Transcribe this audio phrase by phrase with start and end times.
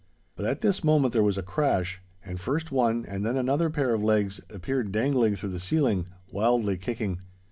[0.35, 3.93] But at this moment there was a crash, and first one and then another pair
[3.93, 7.19] of legs appeared dangling through the ceiling, wildly kicking.